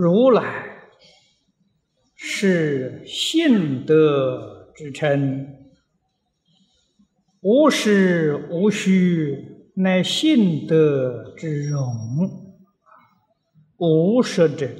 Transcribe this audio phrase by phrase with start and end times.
[0.00, 0.78] 如来
[2.14, 5.56] 是性德之称，
[7.40, 11.84] 无实无虚，乃性德之容。
[13.78, 14.70] 无实者，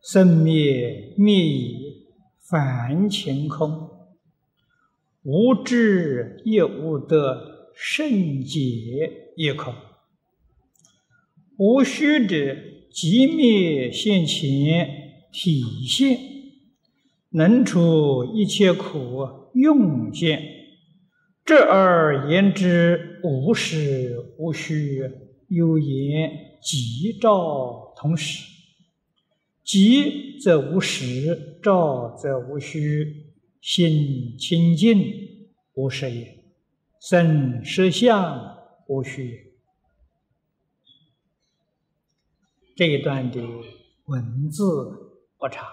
[0.00, 2.06] 生灭灭已，
[2.48, 3.90] 凡情空；
[5.24, 9.74] 无智亦无得，圣解亦空。
[11.56, 12.56] 无虚者，
[12.94, 16.16] 即灭现前，体现
[17.30, 20.40] 能除一切苦，用现。
[21.44, 25.02] 这而言之，无实无虚，
[25.48, 26.30] 有言。
[26.62, 28.46] 即照同时，
[29.64, 35.04] 即则无实，照则无虚，心清净
[35.74, 36.44] 无实也，
[37.00, 39.43] 生实相无虚也。
[42.74, 43.40] 这一段的
[44.06, 45.72] 文字不长，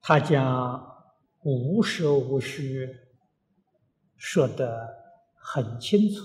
[0.00, 1.04] 他将
[1.42, 2.88] 无实无虚
[4.16, 4.88] 说得
[5.34, 6.24] 很清楚。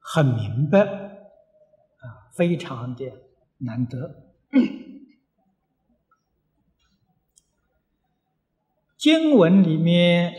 [0.00, 3.04] 很明白，啊，非常的
[3.58, 4.32] 难得。
[8.98, 10.34] 经文里面，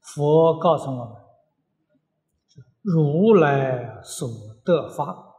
[0.00, 1.16] 佛告诉我们：
[2.90, 4.26] 如来所
[4.64, 5.34] 得法，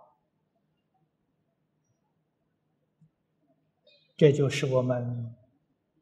[4.15, 5.35] 这就是我们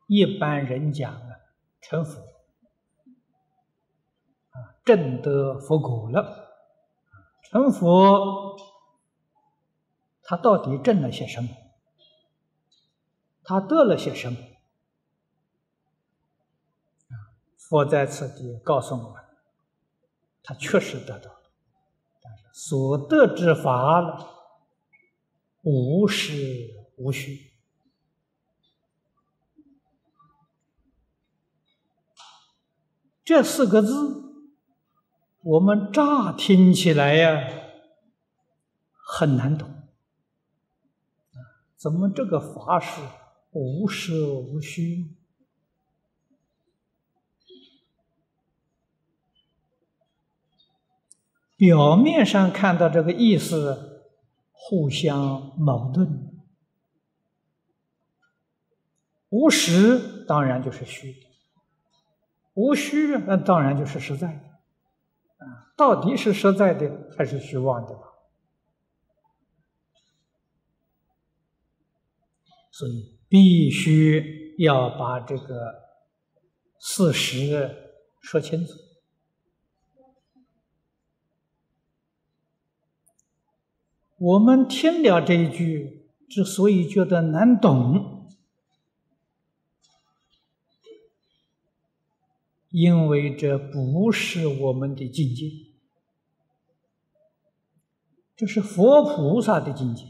[0.08, 1.40] 一般人讲的
[1.80, 2.22] 成佛。
[4.84, 6.50] 证得佛果了，
[7.44, 8.58] 成佛，
[10.24, 11.50] 他到底证了些什么？
[13.44, 14.38] 他得了些什么？
[17.56, 19.24] 佛在此地告诉我们，
[20.48, 21.52] 他确实得到了，
[22.24, 24.26] 但是所得之法呢，
[25.64, 27.52] 无实无虚。
[33.26, 34.24] 这四个字。
[35.42, 37.50] 我们乍听起来呀，
[38.92, 39.84] 很难懂，
[41.76, 43.02] 怎么这个法是
[43.52, 45.17] 无实无虚？
[51.58, 54.06] 表面上看到这个意思，
[54.52, 56.32] 互相矛盾。
[59.30, 61.16] 无实当然就是虚，
[62.54, 64.28] 无虚那当然就是实在。
[65.38, 67.94] 啊，到底是实在的还是虚妄的？
[72.72, 75.74] 所以必须要把这个
[76.80, 77.76] 事实
[78.22, 78.74] 说清楚。
[84.18, 88.28] 我们听了这一句，之所以觉得难懂。
[92.70, 95.52] 因为这不是我们的境界，
[98.36, 100.06] 这是佛菩萨的境界。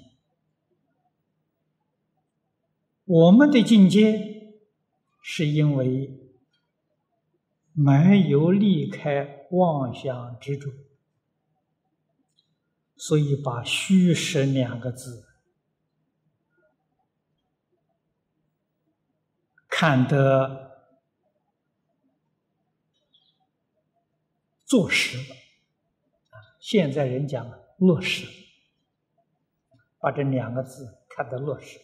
[3.06, 4.58] 我们的境界
[5.22, 6.20] 是因为
[7.74, 10.72] 没有离开妄想执着，
[12.98, 15.26] 所以把“虚实”两个字
[19.70, 20.66] 看得。
[24.66, 25.36] 做实了！
[26.60, 28.28] 现在人讲落实，
[29.98, 31.80] 把这两个字看得落实。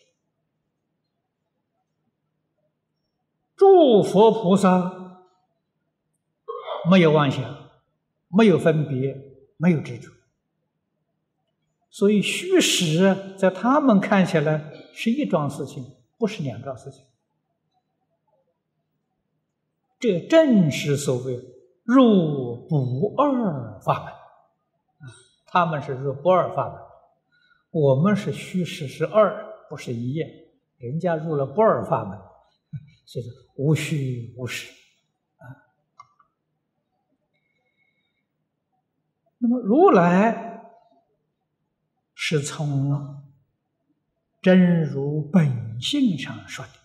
[3.55, 5.23] 诸佛菩萨
[6.91, 7.69] 没有妄想，
[8.27, 9.15] 没有分别，
[9.55, 10.11] 没有执着，
[11.93, 15.85] 所以虚实在他们看起来是一桩事情，
[16.17, 17.05] 不是两桩事情。
[19.99, 21.39] 这正是所谓。
[21.85, 25.11] 入不二法门啊，
[25.45, 26.79] 他们是入不二法门，
[27.71, 30.29] 我们是虚实是二，不是一样。
[30.77, 32.17] 人家入了不二法门，
[33.05, 34.71] 所以说无虚无实
[35.39, 35.43] 啊。
[39.39, 40.52] 那么如来
[42.25, 43.21] 是从
[44.41, 46.71] 真如本性上说的，《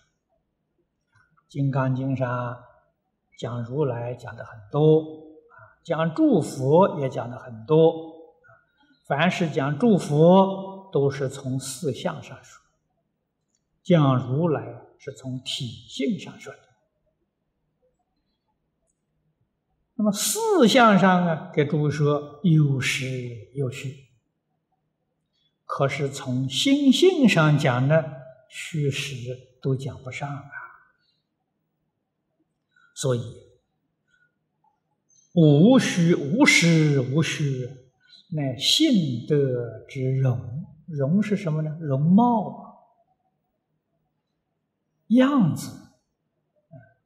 [1.47, 2.61] 金刚经》上。
[3.37, 8.35] 讲如来讲的很多啊，讲诸佛也讲的很多
[9.07, 12.59] 凡是讲诸佛，都是从四相上说；
[13.81, 16.59] 讲如来是从体性上说的。
[19.95, 24.08] 那么四相上啊，给诸位说有实有虚。
[25.79, 28.03] 可是从心性上讲呢，
[28.49, 29.15] 虚实
[29.61, 30.51] 都讲不上啊。
[32.93, 33.21] 所以
[35.31, 37.69] 无虚无实无虚，
[38.31, 40.65] 乃性德之容。
[40.85, 41.77] 容是什么呢？
[41.79, 42.99] 容貌
[45.07, 45.93] 样子。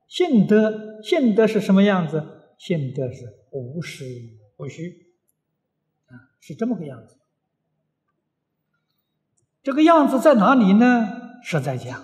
[0.08, 2.56] 性德性德是什么样子？
[2.58, 4.04] 性德是无实
[4.58, 5.14] 无虚
[6.08, 7.18] 啊，是这么个样子。
[9.64, 11.08] 这个样子在哪里呢？
[11.42, 12.04] 实在讲，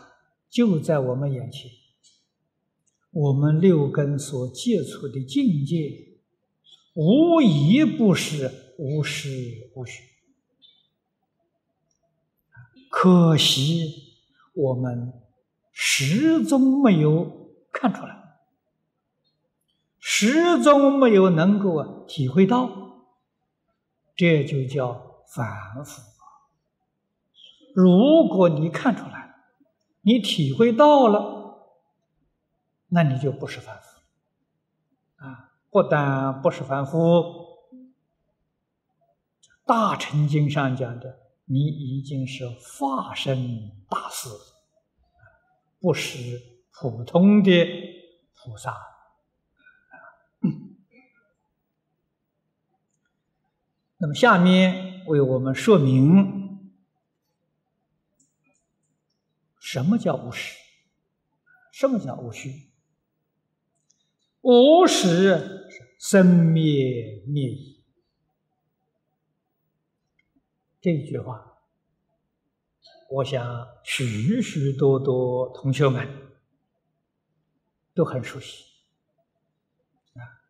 [0.50, 1.70] 就在我们眼前。
[3.12, 6.20] 我们六根所接触的境界，
[6.94, 10.04] 无一不是无实无虚。
[12.90, 14.14] 可惜
[14.54, 15.12] 我们
[15.72, 18.16] 始终没有看出来，
[20.00, 22.70] 始终没有能够体会到，
[24.16, 26.09] 这就叫凡夫。
[27.74, 29.36] 如果你看出来，
[30.02, 31.76] 你体会到了，
[32.88, 34.02] 那你就不是凡夫
[35.18, 35.52] 啊！
[35.70, 36.98] 不但不是凡夫，
[39.66, 44.30] 《大乘经》上讲的，你已经是化身大士，
[45.80, 47.52] 不是普通的
[48.36, 48.74] 菩萨。
[53.98, 56.39] 那么，下面为我们说明。
[59.72, 60.58] 什么叫无实？
[61.72, 62.72] 什么叫无虚？
[64.42, 65.68] 无实
[66.00, 67.86] 生灭灭已。
[70.82, 71.60] 这句话，
[73.12, 76.08] 我想许许多多同学们
[77.94, 78.64] 都很熟悉
[80.16, 80.50] 啊。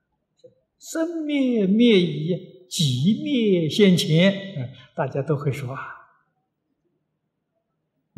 [0.79, 5.98] 生灭灭已，即灭现前，大家都会说啊。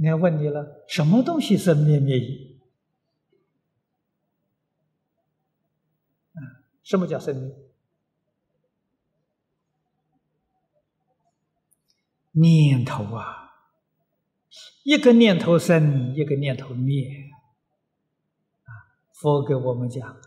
[0.01, 2.59] 你要问你了，什么东西生灭灭已？
[6.33, 7.56] 啊，什么叫生灭？
[12.31, 13.53] 念头啊，
[14.81, 17.30] 一个念头生，一个念头灭。
[18.63, 18.74] 啊，
[19.12, 20.19] 佛给我们讲，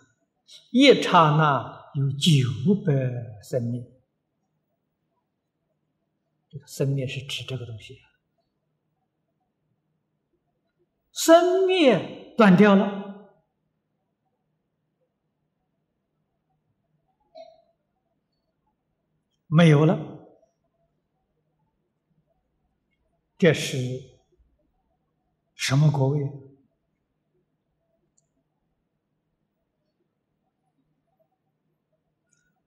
[0.70, 2.92] 一刹那有九百
[3.42, 3.84] 生灭。
[6.48, 7.98] 这个生灭是指这个东西。
[11.14, 13.30] 生灭断掉了，
[19.46, 20.26] 没有了，
[23.38, 23.78] 这是
[25.54, 26.20] 什么国位？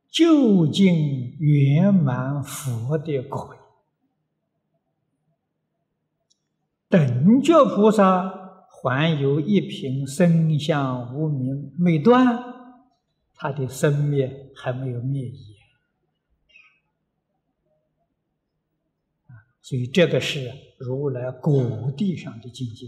[0.10, 3.67] 究竟圆满佛的国位。
[7.28, 12.26] 等觉菩萨还有一品生相无明没断，
[13.36, 15.58] 他的生灭还没有灭矣。
[19.62, 22.88] 所以这个是如来果地上的境界。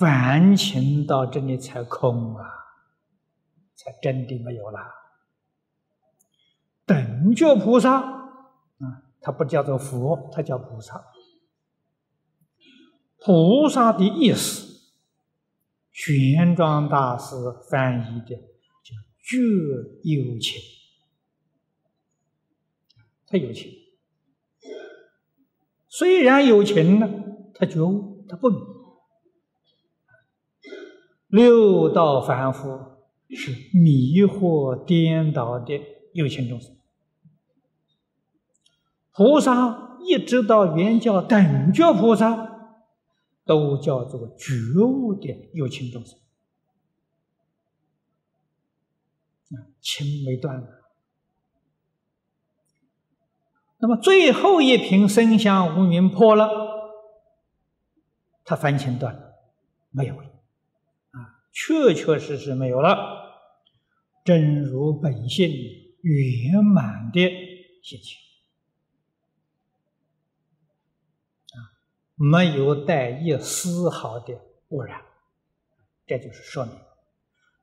[0.00, 2.50] 凡情到这里才空啊，
[3.76, 4.80] 才真的没有了。
[6.84, 8.19] 等觉菩萨
[9.20, 11.04] 他不叫做佛，他叫菩萨。
[13.18, 14.92] 菩萨的意思，
[15.92, 17.34] 玄奘大师
[17.70, 19.36] 翻译的叫“觉
[20.02, 20.60] 有情”，
[23.28, 23.70] 他有情。
[25.88, 27.08] 虽然有情呢，
[27.54, 28.60] 他觉悟，他不明。
[31.26, 32.66] 六道凡夫
[33.28, 35.78] 是迷惑颠倒的
[36.14, 36.74] 有情众生。
[39.12, 42.74] 菩萨一直到原教等觉菩萨，
[43.44, 46.16] 都叫做觉悟的有情众生，
[49.80, 50.66] 情没断了。
[53.78, 56.48] 那么最后一瓶生香无名破了，
[58.44, 59.34] 他凡情断了，
[59.90, 60.26] 没有了，
[61.12, 62.96] 啊，确确实实没有了，
[64.24, 65.50] 真如本性
[66.02, 67.20] 圆满的
[67.82, 68.18] 心情。
[72.22, 75.00] 没有带一丝毫的污染，
[76.06, 76.74] 这就是说明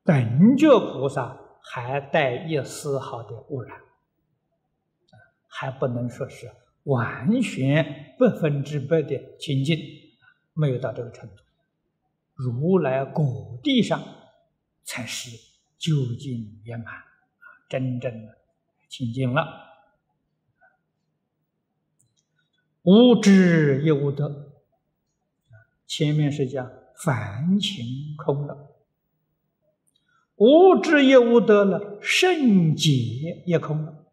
[0.03, 3.79] 等觉菩萨还带一丝毫的污染，
[5.45, 6.51] 还不能说是
[6.85, 9.77] 完全百分之百的清净，
[10.53, 11.35] 没有到这个程度。
[12.33, 14.01] 如来果地上，
[14.83, 15.29] 才是
[15.77, 16.95] 究竟圆满，
[17.69, 18.35] 真正的
[18.89, 19.65] 清净了。
[22.83, 24.47] 无知亦无得，
[25.88, 26.70] 前面是讲
[27.03, 27.86] 凡情
[28.17, 28.75] 空了。
[30.36, 34.06] 无知也无得了，圣洁也空了。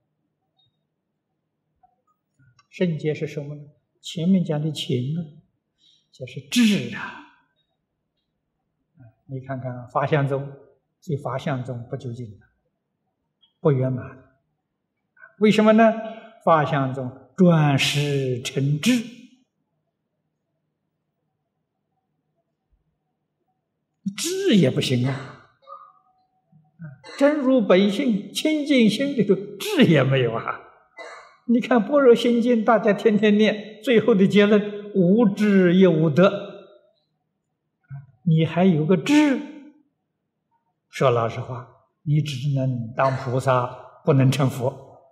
[2.71, 3.62] 圣洁是什么呢？
[4.00, 5.21] 前面讲的情啊，
[6.11, 7.21] 就是智啊。
[9.26, 10.50] 你看看法相中，
[11.00, 12.47] 这法相中不究竟了，
[13.61, 14.35] 不圆满。
[15.38, 15.93] 为什么呢？
[16.45, 18.93] 法相中转识成智，
[24.16, 25.46] 智也不行啊。
[27.16, 30.61] 真如本性，清净心里头智也没有啊！
[31.46, 36.32] 你看《般若心经》，大家天天念，最后的结论无智也无得。
[38.26, 39.38] 你还有个智？
[40.88, 41.68] 说老实话，
[42.02, 43.66] 你只能当菩萨，
[44.04, 45.02] 不能成佛。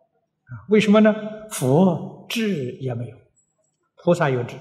[0.69, 1.15] 为什么呢？
[1.51, 3.17] 佛智也没有，
[4.03, 4.57] 菩萨有智，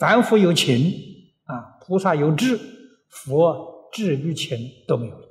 [0.00, 0.92] 凡夫有情
[1.44, 2.58] 啊，菩萨有智，
[3.10, 5.26] 佛智与情都没有了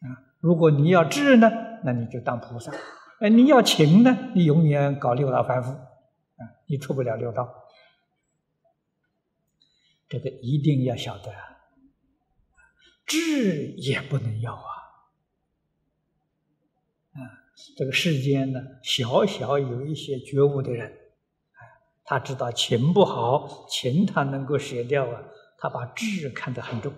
[0.00, 0.34] 啊。
[0.40, 1.48] 如果你要智呢，
[1.84, 2.72] 那你就当菩萨；
[3.20, 7.62] 哎，你要情呢，你永远搞六道凡夫，啊，你出不了六道。
[10.06, 11.32] 这个一定要晓得，
[13.06, 14.68] 智也不能要啊！
[17.14, 17.18] 啊，
[17.76, 21.60] 这个世间呢，小小有一些觉悟的人啊，
[22.04, 25.24] 他知道情不好，情他能够舍掉啊，
[25.64, 26.92] 他把智看得很重。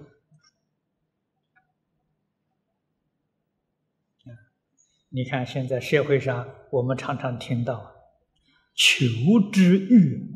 [5.08, 7.94] 你看，现在社会上，我们常常听到
[8.75, 9.06] “求
[9.52, 10.32] 知欲”，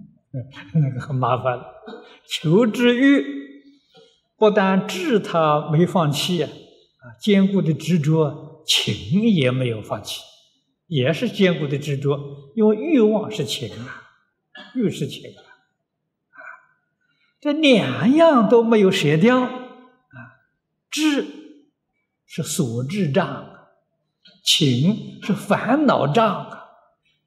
[0.75, 1.58] 那个很麻烦。
[2.28, 3.25] 求知欲
[4.37, 6.50] 不但智他没放弃啊，
[7.00, 10.22] 啊坚固的执着，情也没有放弃，
[10.87, 12.52] 也是坚固的执着。
[12.54, 14.04] 因为欲望是情啊，
[14.76, 15.50] 欲是情，啊，
[17.40, 19.50] 这两样都没有舍掉啊。
[20.90, 21.26] 智
[22.26, 23.49] 是所智障。
[24.42, 26.70] 情是烦恼障啊，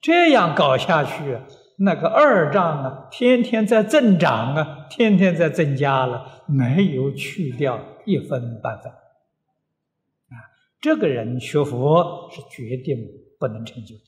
[0.01, 1.39] 这样搞下去，
[1.77, 10.35] 那个二障啊，天天在增长啊，天天在增加了，没有去掉一分半分啊。
[10.81, 12.97] 这个人学佛是决定
[13.39, 14.01] 不能成就的。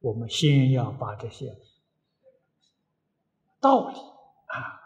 [0.00, 1.56] 我们先要把这些
[3.60, 3.94] 道理、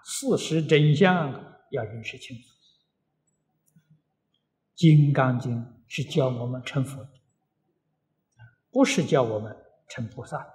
[0.08, 2.42] 事实真相要认识清楚，
[4.74, 5.56] 《金刚经》。
[5.90, 7.10] 是教我们成佛的，
[8.70, 9.56] 不是教我们
[9.88, 10.46] 成菩萨。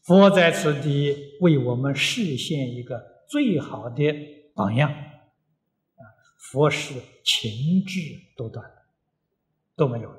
[0.00, 4.02] 佛在此地为我们示现一个最好的
[4.56, 6.02] 榜样，啊，
[6.36, 8.00] 佛是情志
[8.36, 8.68] 多断，
[9.76, 10.12] 都没有，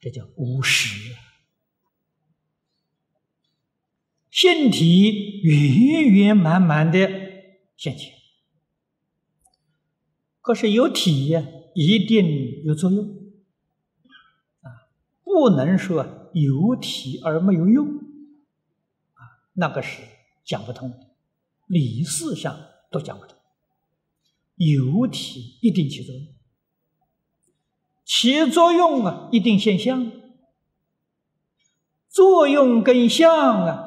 [0.00, 1.14] 这叫无实，
[4.42, 6.98] 性体圆圆满满的
[7.76, 8.12] 现前，
[10.40, 11.44] 可是有体呀。
[11.74, 13.02] 一定有作用
[14.60, 14.90] 啊，
[15.22, 17.86] 不能说有体而没有用
[19.14, 20.02] 啊，那个是
[20.44, 20.98] 讲不通的，
[21.66, 22.54] 理事上
[22.90, 23.38] 都讲不通。
[24.56, 26.26] 有体一定起作用，
[28.04, 30.12] 起作用啊，一定现象。
[32.10, 33.81] 作用跟相啊，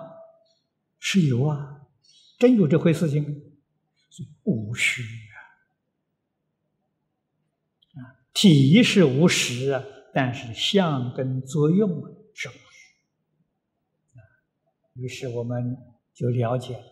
[1.08, 1.86] 是有啊，
[2.40, 3.24] 真有这回事情，
[4.10, 5.04] 所以无虚。
[8.34, 9.84] 体是无实啊，
[10.16, 11.88] 但是相跟作用
[12.34, 12.96] 是无实。
[14.96, 15.78] 于是我们
[16.12, 16.84] 就了解了，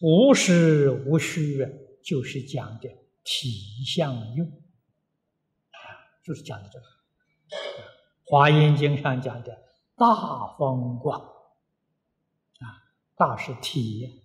[0.00, 1.68] 无实无虚啊，
[2.00, 2.88] 就是讲的
[3.24, 5.76] 体相用啊，
[6.22, 6.84] 就是讲的这个。
[8.24, 9.64] 华严经上讲的
[9.96, 11.31] 大风光啊，
[13.24, 14.20] 大是体，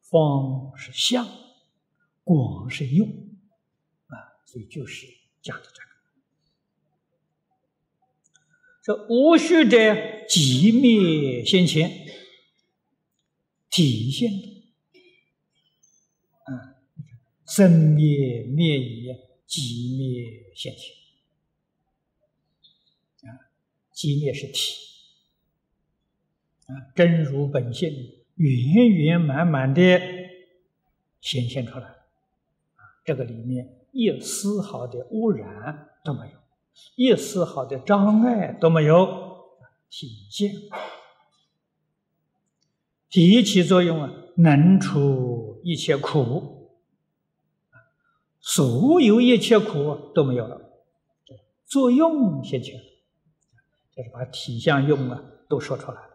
[0.00, 1.28] 方是相，
[2.22, 3.06] 广是用。
[4.06, 5.06] 啊所以就是
[5.42, 5.88] 讲的这个，
[8.82, 9.76] 这无序者
[10.26, 12.06] 寂灭现前，
[13.68, 14.64] 体现的，
[16.44, 16.80] 啊，
[17.46, 19.10] 生灭灭已，
[19.46, 20.96] 寂灭现前，
[23.28, 23.52] 啊，
[23.92, 24.93] 寂灭是体，
[26.66, 27.92] 啊，真如本性
[28.36, 30.00] 圆圆满满的
[31.20, 33.80] 显现出来，啊，这个里面。
[33.96, 36.32] 一丝毫的污染都没有，
[36.96, 39.06] 一丝毫的障碍都没有
[39.88, 40.52] 体现。
[43.08, 46.72] 提起作用啊，能除一切苦，
[48.40, 50.60] 所有一切苦都没有了，
[51.64, 52.74] 作用现前，
[53.94, 56.13] 就是把体相用啊都说出来了。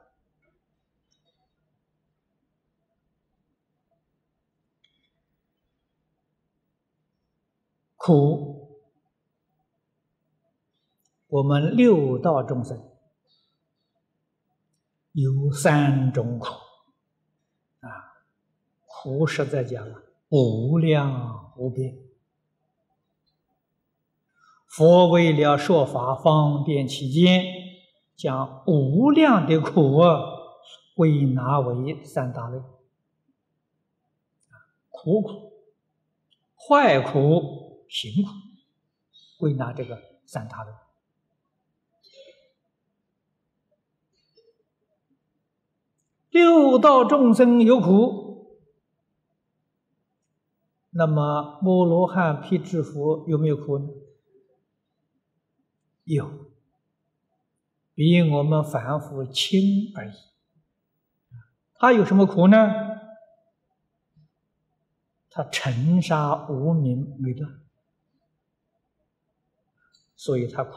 [8.01, 8.79] 苦，
[11.27, 12.81] 我们六道众生
[15.11, 16.47] 有三种苦
[17.81, 18.23] 啊，
[18.87, 19.85] 苦实在讲
[20.29, 21.99] 无量无边。
[24.65, 27.43] 佛为了说法方便起见，
[28.15, 30.21] 将无量的苦啊
[30.95, 32.61] 归纳为三大类：
[34.87, 35.51] 苦苦、
[36.55, 37.58] 坏苦。
[37.89, 38.29] 行苦，
[39.39, 40.71] 归纳这个三大类。
[46.29, 48.59] 六道众生有苦，
[50.91, 53.89] 那么摩罗汉、辟支佛有没有苦呢？
[56.03, 56.51] 有，
[57.95, 60.13] 比我们凡夫轻而已。
[61.73, 62.57] 他有什么苦呢？
[65.29, 67.49] 他尘沙无名没断。
[70.19, 70.73] 所以他苦。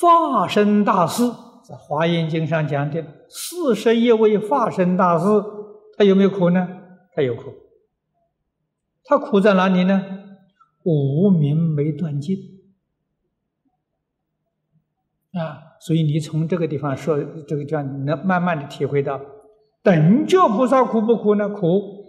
[0.00, 1.22] 化身大师
[1.62, 5.24] 在《华严经》上讲的四十一位化身大师，
[5.96, 6.66] 他有没有苦呢？
[7.14, 7.54] 他有苦。
[9.04, 10.02] 他苦在哪里呢？
[10.82, 12.36] 无名没断尽
[15.34, 15.78] 啊！
[15.80, 19.20] 所以你从这个地方说，这个叫你能慢慢的体会到，
[19.84, 21.48] 等觉菩萨苦不苦呢？
[21.48, 22.04] 苦。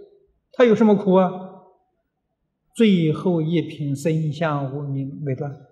[0.51, 1.46] 他有什么苦啊？
[2.77, 5.65] 最后一品生相无名没断，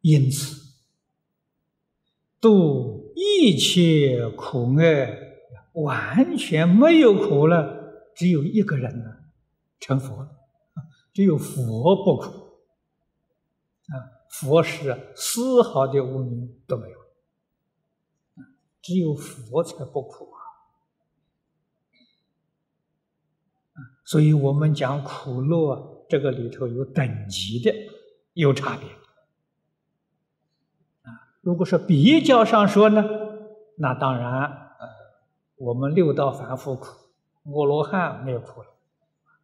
[0.00, 0.56] 因此
[2.40, 9.16] 度一切苦厄，完全没有苦了，只有一个人呢，
[9.78, 10.30] 成佛了，
[11.12, 12.41] 只有佛不苦。
[14.32, 16.98] 佛是丝毫的无名都没有，
[18.80, 20.40] 只有佛才不苦啊！
[24.04, 27.72] 所以我们讲苦乐，这个里头有等级的，
[28.32, 28.88] 有差别
[31.02, 31.12] 啊。
[31.42, 33.04] 如果说比较上说呢，
[33.76, 34.88] 那当然，呃，
[35.56, 36.86] 我们六道凡夫苦，
[37.44, 38.68] 阿罗汉没有苦了，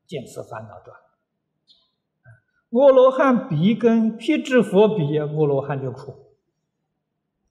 [0.06, 0.98] 见思烦恼断。
[2.70, 6.12] 阿罗汉比跟辟支佛比，阿罗汉就苦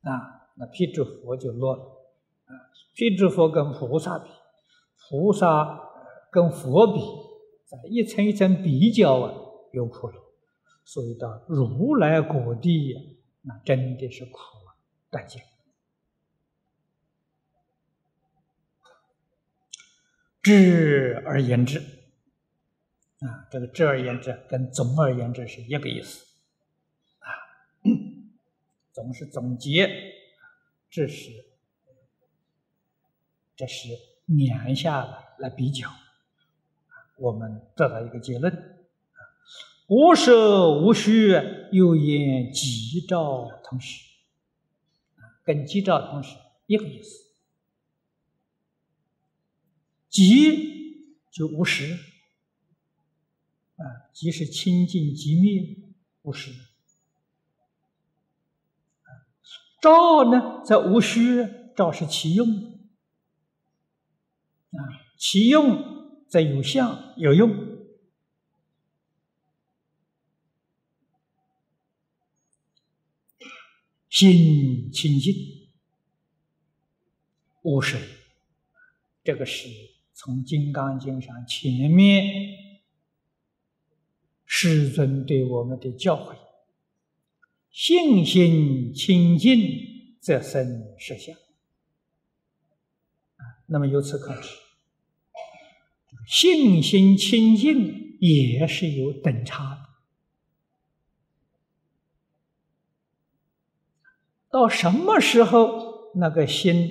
[0.02, 1.84] 啊，那辟支佛就乐了
[2.46, 2.54] 啊。
[2.94, 4.30] 辟支佛跟菩萨比，
[5.10, 5.90] 菩萨
[6.32, 7.02] 跟佛比，
[7.66, 9.34] 在一层一层比较啊，
[9.72, 10.14] 有苦了。
[10.86, 14.78] 所以到如来果地，那真的是苦啊，
[15.10, 15.42] 断尽。
[20.44, 21.97] 智而言之。
[23.20, 26.24] 啊，这个智而言之跟总而言之是一个意思，
[27.18, 27.28] 啊，
[28.94, 29.90] 总是总结，
[30.88, 31.32] 这是，
[33.56, 33.90] 这是
[34.28, 35.90] 两下来来比较，
[37.18, 38.86] 我们得到一个结论，
[39.88, 41.32] 无实无虚，
[41.72, 44.06] 又因吉兆同时，
[45.44, 47.32] 跟吉兆同时一个意思，
[50.08, 51.98] 吉就无实。
[53.78, 55.78] 啊，即是清净即灭，
[56.22, 56.52] 不是。
[59.80, 62.50] 照呢，在无虚，照是其用。
[64.72, 64.78] 啊，
[65.18, 67.78] 其用在有相有用。
[74.10, 75.34] 心清净，
[77.62, 77.98] 无实。
[79.24, 79.70] 这个是
[80.14, 82.66] 从《金刚经》上前面。
[84.60, 86.36] 师尊对我们的教诲：
[87.70, 89.56] 信心清净，
[90.20, 91.38] 则生实相。
[93.68, 94.50] 那么由此可知，
[96.26, 99.82] 信心清净也是有等差的。
[104.50, 106.90] 到什么时候那个心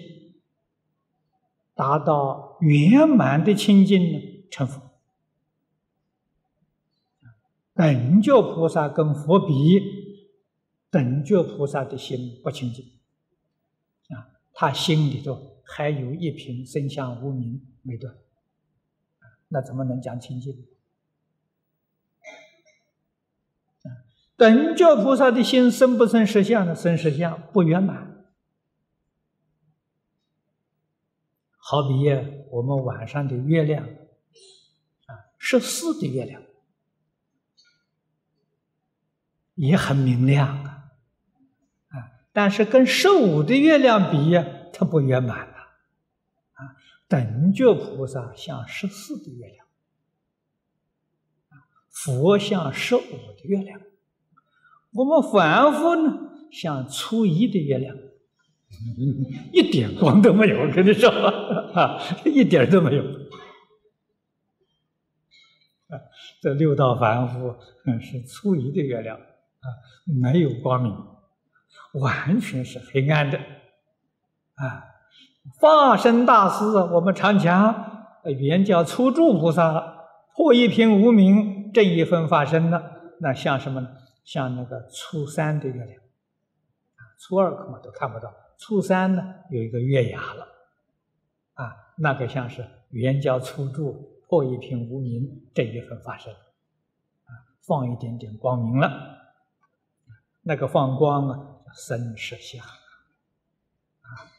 [1.75, 4.47] 达到圆满的清净呢？
[4.53, 4.86] 成佛。
[7.77, 9.79] 等觉菩萨跟佛比，
[10.91, 12.85] 等觉菩萨的心不清净
[14.09, 18.17] 啊，他心里头还有一瓶生相无名没断
[19.49, 20.67] 那怎么能讲清净？
[24.39, 26.75] 等觉菩萨的心生不生实相呢？
[26.75, 28.27] 生实相不圆满，
[31.57, 32.07] 好比
[32.51, 36.43] 我们晚上的月亮啊，十四的月亮
[39.57, 40.71] 也很明亮啊，
[41.89, 41.97] 啊，
[42.33, 45.55] 但是跟十五的月亮比呀，它不圆满了
[46.53, 46.77] 啊。
[47.09, 49.67] 等觉菩萨像十四的月亮，
[51.91, 53.81] 佛像十五的月亮。
[54.93, 57.97] 我们凡夫呢，像初一的月亮，
[59.53, 60.61] 一点光都没有。
[60.61, 61.11] 我跟你说，
[61.75, 63.05] 啊，一点都没有。
[66.41, 67.57] 这六道凡夫
[68.01, 69.19] 是初一的月亮，
[69.67, 69.69] 啊，
[70.23, 70.97] 没有光明，
[72.01, 73.39] 完全是黑暗的。
[73.39, 74.85] 啊，
[75.59, 82.83] 化身大师，我们常讲，原叫初住菩萨，破一品无明，正一分法身呢，
[83.21, 83.89] 那像什么呢？
[84.25, 86.01] 像那个初三的月亮，
[86.97, 90.49] 啊，初二恐怕都看不到，初三呢有一个月牙了，
[91.55, 97.31] 啊，那个像是圆教初住破一品无明这一分发生，啊，
[97.67, 99.16] 放一点点光明了，
[100.49, 104.31] 那个放光啊叫生实相，啊，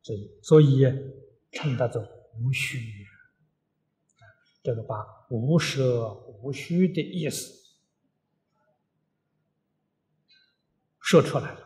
[0.00, 0.84] 所以所以
[1.50, 2.00] 称它做
[2.38, 4.22] 无虚，啊，
[4.62, 7.52] 这个把无舍无虚的意思。
[11.00, 11.60] 说出来了，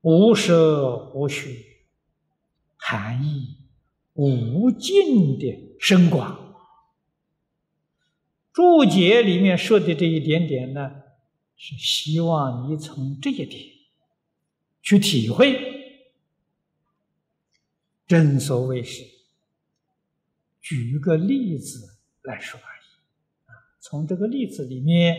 [0.00, 1.84] 无舍无虚，
[2.78, 3.58] 含义
[4.14, 6.47] 无尽的深广。
[8.58, 10.90] 注解里面说的这一点点呢，
[11.56, 13.62] 是希望你从这一点
[14.82, 15.60] 去体会。
[18.08, 19.04] 正所谓是，
[20.60, 22.82] 举个例子来说而已。
[23.46, 25.16] 啊，从这个例子里面，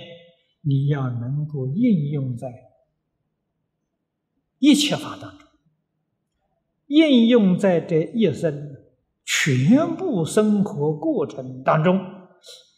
[0.59, 2.51] 你要能够应用在。
[4.57, 5.47] 一切法当中，
[6.87, 8.75] 应用在这一生
[9.23, 12.18] 全部生活过程当中，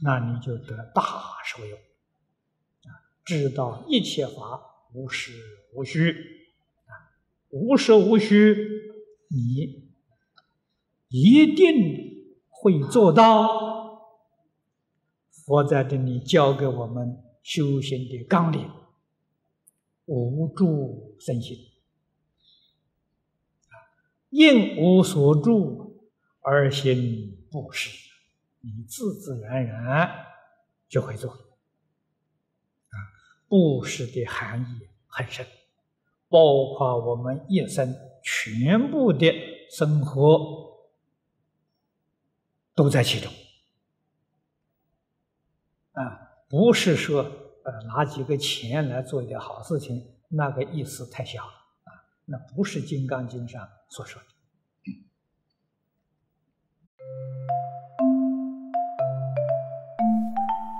[0.03, 1.03] 那你就得大
[1.45, 2.89] 受用啊！
[3.23, 4.59] 知道一切法
[4.93, 5.31] 无实
[5.73, 6.11] 无虚
[6.85, 6.91] 啊，
[7.49, 8.55] 无实无虚，
[9.29, 9.89] 你
[11.09, 13.71] 一定会做到。
[15.29, 18.69] 佛在这里教给我们修行的纲领：
[20.05, 21.57] 无住身心。
[24.29, 26.09] 应无所住
[26.39, 27.89] 而行布施，
[28.61, 30.25] 你自自然然
[30.87, 31.31] 就会做。
[31.31, 32.95] 啊，
[33.47, 35.45] 布施的含义很深，
[36.29, 39.31] 包括我们一生全部的
[39.69, 40.87] 生活
[42.73, 43.31] 都在其中。
[45.93, 51.51] 啊，不是说呃拿几个钱来做一点好事情，那个意思太小了。
[51.83, 51.91] 啊，
[52.25, 53.67] 那不是《金刚经》上。
[53.89, 54.27] 所说的。